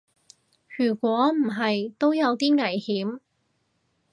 [0.77, 3.19] 如果唔係都有啲危險